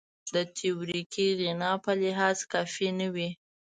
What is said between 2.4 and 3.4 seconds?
کافي نه وي.